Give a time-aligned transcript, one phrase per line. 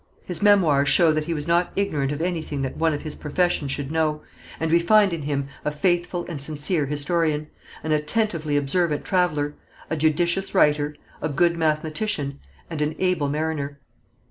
[0.25, 3.67] His memoirs show that he was not ignorant of anything that one of his profession
[3.67, 4.23] should know,
[4.59, 7.49] and we find in him a faithful and sincere historian,
[7.83, 9.53] an attentively observant traveller,
[9.91, 13.79] a judicious writer, a good mathematician and an able mariner.